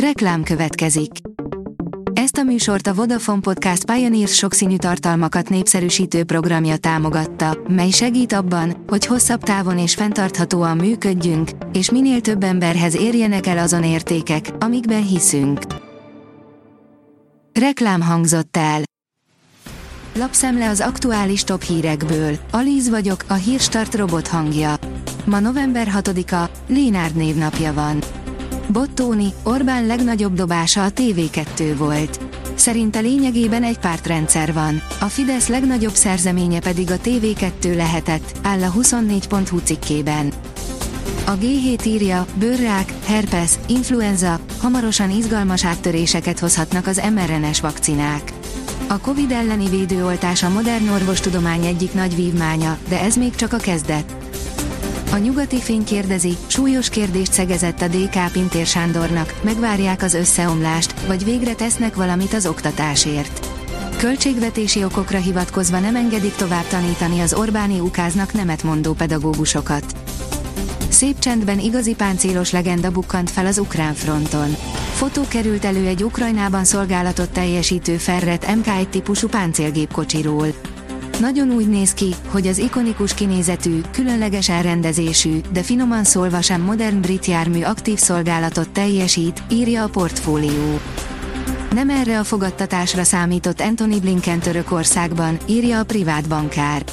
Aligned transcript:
Reklám 0.00 0.42
következik. 0.42 1.10
Ezt 2.12 2.36
a 2.36 2.42
műsort 2.42 2.86
a 2.86 2.94
Vodafone 2.94 3.40
Podcast 3.40 3.84
Pioneers 3.84 4.34
sokszínű 4.34 4.76
tartalmakat 4.76 5.48
népszerűsítő 5.48 6.24
programja 6.24 6.76
támogatta, 6.76 7.58
mely 7.68 7.90
segít 7.90 8.32
abban, 8.32 8.84
hogy 8.86 9.06
hosszabb 9.06 9.42
távon 9.42 9.78
és 9.78 9.94
fenntarthatóan 9.94 10.76
működjünk, 10.76 11.50
és 11.72 11.90
minél 11.90 12.20
több 12.20 12.42
emberhez 12.42 12.96
érjenek 12.96 13.46
el 13.46 13.58
azon 13.58 13.84
értékek, 13.84 14.50
amikben 14.58 15.06
hiszünk. 15.06 15.60
Reklám 17.52 18.00
hangzott 18.00 18.56
el. 18.56 18.80
Lapszemle 20.14 20.68
az 20.68 20.80
aktuális 20.80 21.44
top 21.44 21.62
hírekből. 21.62 22.38
Alíz 22.50 22.88
vagyok, 22.88 23.24
a 23.28 23.34
hírstart 23.34 23.94
robot 23.94 24.28
hangja. 24.28 24.74
Ma 25.24 25.40
november 25.40 25.88
6-a, 25.94 26.50
Lénárd 26.68 27.16
névnapja 27.16 27.72
van. 27.72 28.15
Bottóni, 28.68 29.32
Orbán 29.42 29.86
legnagyobb 29.86 30.34
dobása 30.34 30.84
a 30.84 30.90
TV2 30.90 31.74
volt. 31.76 32.20
Szerinte 32.54 32.98
lényegében 32.98 33.62
egy 33.62 33.78
pártrendszer 33.78 34.52
van, 34.52 34.82
a 35.00 35.04
Fidesz 35.04 35.48
legnagyobb 35.48 35.94
szerzeménye 35.94 36.60
pedig 36.60 36.90
a 36.90 36.96
TV2 36.96 37.76
lehetett, 37.76 38.38
áll 38.42 38.62
a 38.62 38.72
24.hu 38.72 39.58
cikkében. 39.58 40.32
A 41.26 41.30
G7 41.30 41.86
írja, 41.86 42.26
bőrrák, 42.34 42.92
herpes, 43.04 43.50
influenza, 43.66 44.40
hamarosan 44.60 45.10
izgalmas 45.10 45.64
áttöréseket 45.64 46.38
hozhatnak 46.38 46.86
az 46.86 47.02
mRNS 47.14 47.60
vakcinák. 47.60 48.32
A 48.88 48.98
Covid 48.98 49.30
elleni 49.30 49.68
védőoltás 49.68 50.42
a 50.42 50.48
modern 50.48 50.88
orvostudomány 50.88 51.64
egyik 51.64 51.94
nagy 51.94 52.16
vívmánya, 52.16 52.78
de 52.88 53.00
ez 53.00 53.16
még 53.16 53.34
csak 53.34 53.52
a 53.52 53.56
kezdet. 53.56 54.16
A 55.12 55.16
nyugati 55.16 55.60
fény 55.60 55.84
kérdezi, 55.84 56.36
súlyos 56.46 56.88
kérdést 56.88 57.32
szegezett 57.32 57.80
a 57.80 57.88
DK 57.88 58.32
Pintér 58.32 58.66
Sándornak, 58.66 59.34
megvárják 59.42 60.02
az 60.02 60.14
összeomlást, 60.14 61.00
vagy 61.06 61.24
végre 61.24 61.54
tesznek 61.54 61.94
valamit 61.94 62.34
az 62.34 62.46
oktatásért. 62.46 63.46
Költségvetési 63.96 64.84
okokra 64.84 65.18
hivatkozva 65.18 65.78
nem 65.80 65.96
engedik 65.96 66.34
tovább 66.34 66.66
tanítani 66.66 67.20
az 67.20 67.34
Orbáni 67.34 67.80
ukáznak 67.80 68.32
nemet 68.32 68.62
mondó 68.62 68.92
pedagógusokat. 68.92 69.84
Szép 70.88 71.18
csendben 71.18 71.58
igazi 71.58 71.94
páncélos 71.94 72.50
legenda 72.50 72.90
bukkant 72.90 73.30
fel 73.30 73.46
az 73.46 73.58
ukrán 73.58 73.94
fronton. 73.94 74.56
Fotó 74.94 75.22
került 75.28 75.64
elő 75.64 75.86
egy 75.86 76.04
Ukrajnában 76.04 76.64
szolgálatot 76.64 77.30
teljesítő 77.30 77.96
Ferret 77.96 78.46
MK1 78.48 78.88
típusú 78.88 79.28
páncélgépkocsiról. 79.28 80.46
Nagyon 81.20 81.50
úgy 81.50 81.68
néz 81.68 81.94
ki, 81.94 82.14
hogy 82.28 82.46
az 82.46 82.58
ikonikus 82.58 83.14
kinézetű, 83.14 83.80
különleges 83.90 84.48
elrendezésű, 84.48 85.40
de 85.52 85.62
finoman 85.62 86.04
szólva 86.04 86.42
sem 86.42 86.60
modern 86.60 87.00
brit 87.00 87.26
jármű 87.26 87.62
aktív 87.62 87.98
szolgálatot 87.98 88.70
teljesít, 88.70 89.42
írja 89.50 89.82
a 89.82 89.88
portfólió. 89.88 90.80
Nem 91.70 91.90
erre 91.90 92.18
a 92.18 92.24
fogadtatásra 92.24 93.04
számított 93.04 93.60
Anthony 93.60 94.00
Blinken 94.00 94.38
Törökországban, 94.38 95.38
írja 95.46 95.78
a 95.78 95.84
privát 95.84 96.28
bankár. 96.28 96.84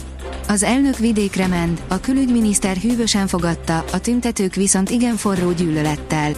Az 0.48 0.64
elnök 0.64 0.98
vidékre 0.98 1.48
ment, 1.48 1.82
a 1.88 2.00
külügyminiszter 2.00 2.78
hűvösen 2.78 3.28
fogadta, 3.28 3.86
a 3.92 4.00
tüntetők 4.00 4.56
viszont 4.56 4.90
igen 4.90 5.16
forró 5.16 5.52
gyűlölettel. 5.52 6.32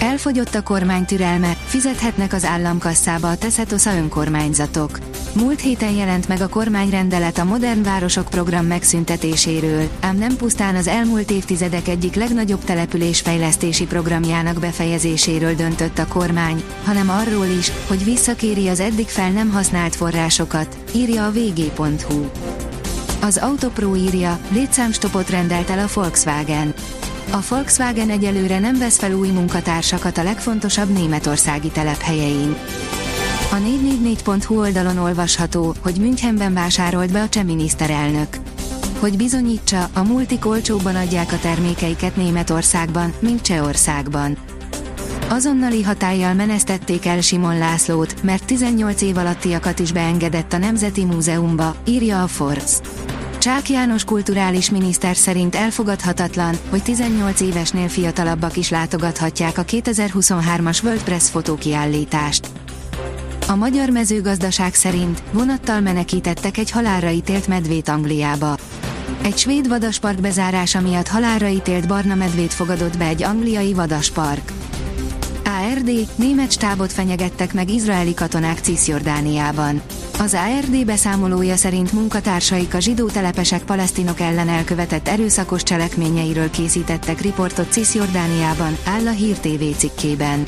Elfogyott 0.00 0.54
a 0.54 0.62
kormány 0.62 1.04
türelme, 1.04 1.56
fizethetnek 1.64 2.32
az 2.32 2.44
államkasszába 2.44 3.30
a 3.30 3.36
Teszetosza 3.36 3.94
önkormányzatok. 3.94 4.98
Múlt 5.34 5.60
héten 5.60 5.92
jelent 5.92 6.28
meg 6.28 6.40
a 6.40 6.48
kormányrendelet 6.48 7.38
a 7.38 7.44
Modern 7.44 7.82
Városok 7.82 8.28
program 8.28 8.66
megszüntetéséről, 8.66 9.88
ám 10.00 10.16
nem 10.16 10.36
pusztán 10.36 10.76
az 10.76 10.86
elmúlt 10.86 11.30
évtizedek 11.30 11.88
egyik 11.88 12.14
legnagyobb 12.14 12.64
településfejlesztési 12.64 13.86
programjának 13.86 14.60
befejezéséről 14.60 15.54
döntött 15.54 15.98
a 15.98 16.06
kormány, 16.06 16.62
hanem 16.84 17.10
arról 17.10 17.46
is, 17.58 17.72
hogy 17.86 18.04
visszakéri 18.04 18.68
az 18.68 18.80
eddig 18.80 19.08
fel 19.08 19.30
nem 19.30 19.50
használt 19.50 19.96
forrásokat, 19.96 20.76
írja 20.94 21.26
a 21.26 21.32
vg.hu. 21.32 22.24
Az 23.20 23.36
Autopro 23.36 23.96
írja, 23.96 24.38
létszámstopot 24.48 25.30
rendelt 25.30 25.70
el 25.70 25.78
a 25.78 25.88
Volkswagen. 25.94 26.74
A 27.30 27.38
Volkswagen 27.48 28.10
egyelőre 28.10 28.58
nem 28.58 28.78
vesz 28.78 28.98
fel 28.98 29.12
új 29.12 29.28
munkatársakat 29.28 30.18
a 30.18 30.22
legfontosabb 30.22 30.88
németországi 30.88 31.68
telephelyein. 31.68 32.56
A 33.50 33.54
444.hu 33.54 34.58
oldalon 34.58 34.98
olvasható, 34.98 35.74
hogy 35.82 35.96
Münchenben 36.00 36.54
vásárolt 36.54 37.12
be 37.12 37.22
a 37.22 37.28
cseh 37.28 37.44
miniszterelnök. 37.44 38.28
Hogy 38.98 39.16
bizonyítsa, 39.16 39.88
a 39.92 40.02
multik 40.02 40.46
olcsóbban 40.46 40.96
adják 40.96 41.32
a 41.32 41.38
termékeiket 41.38 42.16
Németországban, 42.16 43.12
mint 43.20 43.42
Csehországban. 43.42 44.36
Azonnali 45.28 45.82
hatállyal 45.82 46.34
menesztették 46.34 47.06
el 47.06 47.20
Simon 47.20 47.58
Lászlót, 47.58 48.22
mert 48.22 48.44
18 48.44 49.02
év 49.02 49.16
alattiakat 49.16 49.78
is 49.78 49.92
beengedett 49.92 50.52
a 50.52 50.58
Nemzeti 50.58 51.04
Múzeumba, 51.04 51.74
írja 51.84 52.22
a 52.22 52.26
Forbes. 52.26 52.80
Csák 53.48 53.68
János 53.68 54.04
kulturális 54.04 54.70
miniszter 54.70 55.16
szerint 55.16 55.54
elfogadhatatlan, 55.54 56.54
hogy 56.70 56.82
18 56.82 57.40
évesnél 57.40 57.88
fiatalabbak 57.88 58.56
is 58.56 58.70
látogathatják 58.70 59.58
a 59.58 59.64
2023-as 59.64 60.84
World 60.84 61.02
Press 61.02 61.30
fotókiállítást. 61.30 62.48
A 63.46 63.54
magyar 63.54 63.90
mezőgazdaság 63.90 64.74
szerint 64.74 65.22
vonattal 65.32 65.80
menekítettek 65.80 66.56
egy 66.56 66.70
halálra 66.70 67.10
ítélt 67.10 67.46
medvét 67.46 67.88
Angliába. 67.88 68.56
Egy 69.22 69.38
svéd 69.38 69.68
vadaspark 69.68 70.20
bezárása 70.20 70.80
miatt 70.80 71.08
halálra 71.08 71.48
ítélt 71.48 71.86
barna 71.86 72.14
medvét 72.14 72.52
fogadott 72.52 72.98
be 72.98 73.04
egy 73.04 73.22
angliai 73.22 73.72
vadaspark. 73.74 74.52
ARD, 75.44 75.90
német 76.16 76.52
stábot 76.52 76.92
fenyegettek 76.92 77.54
meg 77.54 77.70
izraeli 77.70 78.14
katonák 78.14 78.58
Cisjordániában. 78.58 79.82
Az 80.20 80.34
ARD 80.34 80.84
beszámolója 80.84 81.56
szerint 81.56 81.92
munkatársaik 81.92 82.74
a 82.74 82.78
zsidó 82.78 83.06
telepesek 83.06 83.62
palesztinok 83.62 84.20
ellen 84.20 84.48
elkövetett 84.48 85.08
erőszakos 85.08 85.62
cselekményeiről 85.62 86.50
készítettek 86.50 87.20
riportot 87.20 87.72
Cisjordániában, 87.72 88.76
áll 88.84 89.06
a 89.06 89.10
Hír 89.10 89.38
TV 89.38 89.76
cikkében. 89.76 90.42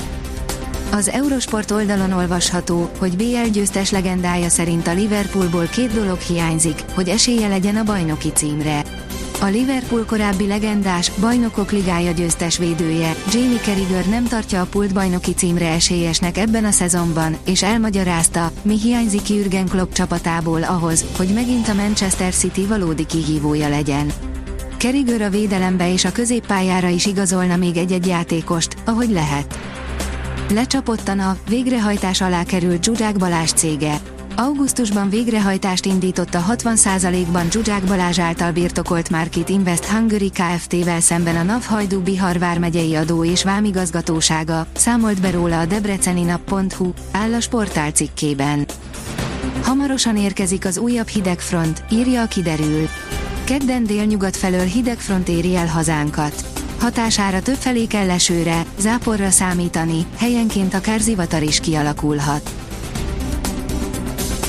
Az 0.91 1.09
Eurosport 1.09 1.71
oldalon 1.71 2.11
olvasható, 2.11 2.89
hogy 2.99 3.15
BL 3.15 3.49
győztes 3.51 3.91
legendája 3.91 4.49
szerint 4.49 4.87
a 4.87 4.93
Liverpoolból 4.93 5.65
két 5.65 5.93
dolog 5.93 6.19
hiányzik, 6.19 6.83
hogy 6.93 7.09
esélye 7.09 7.47
legyen 7.47 7.75
a 7.75 7.83
bajnoki 7.83 8.29
címre. 8.29 9.00
A 9.41 9.45
Liverpool 9.45 10.05
korábbi 10.05 10.47
legendás, 10.47 11.11
bajnokok 11.19 11.71
ligája 11.71 12.11
győztes 12.11 12.57
védője, 12.57 13.15
Jamie 13.31 13.59
Carragher 13.59 14.05
nem 14.05 14.27
tartja 14.27 14.61
a 14.61 14.65
pult 14.65 14.93
bajnoki 14.93 15.33
címre 15.33 15.67
esélyesnek 15.67 16.37
ebben 16.37 16.65
a 16.65 16.71
szezonban, 16.71 17.37
és 17.45 17.63
elmagyarázta, 17.63 18.51
mi 18.61 18.79
hiányzik 18.79 19.29
Jürgen 19.29 19.67
Klopp 19.67 19.91
csapatából 19.91 20.63
ahhoz, 20.63 21.05
hogy 21.17 21.27
megint 21.27 21.67
a 21.67 21.73
Manchester 21.73 22.33
City 22.33 22.65
valódi 22.65 23.05
kihívója 23.05 23.69
legyen. 23.69 24.11
Carragher 24.77 25.21
a 25.21 25.29
védelembe 25.29 25.91
és 25.91 26.05
a 26.05 26.11
középpályára 26.11 26.87
is 26.87 27.05
igazolna 27.05 27.55
még 27.55 27.77
egy-egy 27.77 28.07
játékost, 28.07 28.75
ahogy 28.85 29.09
lehet. 29.09 29.59
Lecsapottan 30.53 31.19
a 31.19 31.37
végrehajtás 31.49 32.21
alá 32.21 32.43
került 32.43 32.83
Zsuzsák 32.83 33.15
Balázs 33.15 33.51
cége. 33.51 34.01
Augusztusban 34.35 35.09
végrehajtást 35.09 35.85
indított 35.85 36.33
a 36.33 36.45
60%-ban 36.49 37.51
Zsuzsák 37.51 37.83
Balázs 37.83 38.19
által 38.19 38.51
birtokolt 38.51 39.09
Market 39.09 39.49
Invest 39.49 39.85
Hungary 39.85 40.29
Kft-vel 40.29 40.99
szemben 40.99 41.35
a 41.35 41.43
NAV 41.43 41.63
Hajdú 41.63 42.01
Bihar 42.01 42.39
vármegyei 42.39 42.95
adó 42.95 43.25
és 43.25 43.43
vámigazgatósága, 43.43 44.67
számolt 44.73 45.21
be 45.21 45.31
róla 45.31 45.59
a 45.59 45.65
debreceni 45.65 46.23
nap.hu, 46.23 46.93
áll 47.11 47.33
a 47.33 47.39
sportál 47.39 47.91
cikkében. 47.91 48.65
Hamarosan 49.63 50.17
érkezik 50.17 50.65
az 50.65 50.77
újabb 50.77 51.07
hidegfront, 51.07 51.83
írja 51.89 52.21
a 52.21 52.25
kiderül. 52.25 52.87
Kedden 53.43 53.83
délnyugat 53.83 54.37
felől 54.37 54.65
hidegfront 54.65 55.29
éri 55.29 55.55
el 55.55 55.67
hazánkat. 55.67 56.45
Hatására 56.79 57.41
többfelé 57.41 57.85
kell 57.85 58.05
lesőre, 58.05 58.65
záporra 58.79 59.29
számítani, 59.29 60.05
helyenként 60.17 60.73
akár 60.73 60.99
zivatar 60.99 61.43
is 61.43 61.59
kialakulhat. 61.59 62.60